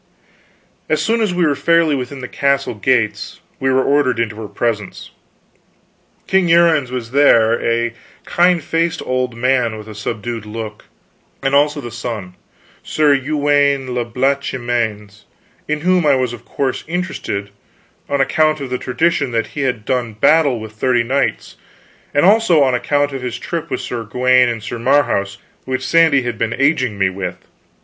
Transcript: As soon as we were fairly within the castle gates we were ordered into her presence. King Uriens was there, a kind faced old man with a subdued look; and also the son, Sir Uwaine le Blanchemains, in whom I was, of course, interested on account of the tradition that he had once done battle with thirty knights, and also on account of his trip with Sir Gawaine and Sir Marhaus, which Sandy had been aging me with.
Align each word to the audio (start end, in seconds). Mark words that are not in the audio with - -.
As 0.89 0.99
soon 0.99 1.21
as 1.21 1.31
we 1.31 1.45
were 1.45 1.53
fairly 1.53 1.93
within 1.93 2.21
the 2.21 2.27
castle 2.27 2.73
gates 2.73 3.39
we 3.59 3.69
were 3.69 3.83
ordered 3.83 4.19
into 4.19 4.35
her 4.37 4.47
presence. 4.47 5.11
King 6.25 6.47
Uriens 6.49 6.89
was 6.89 7.11
there, 7.11 7.61
a 7.63 7.93
kind 8.25 8.63
faced 8.63 9.03
old 9.05 9.37
man 9.37 9.77
with 9.77 9.87
a 9.87 9.93
subdued 9.93 10.43
look; 10.43 10.85
and 11.43 11.53
also 11.53 11.79
the 11.81 11.91
son, 11.91 12.33
Sir 12.81 13.13
Uwaine 13.15 13.91
le 13.93 14.03
Blanchemains, 14.03 15.25
in 15.67 15.81
whom 15.81 16.03
I 16.07 16.15
was, 16.15 16.33
of 16.33 16.45
course, 16.45 16.83
interested 16.87 17.51
on 18.09 18.19
account 18.19 18.59
of 18.59 18.71
the 18.71 18.79
tradition 18.79 19.29
that 19.33 19.49
he 19.53 19.61
had 19.61 19.75
once 19.87 19.87
done 19.87 20.13
battle 20.13 20.59
with 20.59 20.71
thirty 20.71 21.03
knights, 21.03 21.57
and 22.11 22.25
also 22.25 22.63
on 22.63 22.73
account 22.73 23.13
of 23.13 23.21
his 23.21 23.37
trip 23.37 23.69
with 23.69 23.81
Sir 23.81 24.01
Gawaine 24.03 24.49
and 24.49 24.63
Sir 24.63 24.79
Marhaus, 24.79 25.37
which 25.65 25.85
Sandy 25.85 26.23
had 26.23 26.39
been 26.39 26.53
aging 26.53 26.97
me 26.97 27.11
with. 27.11 27.37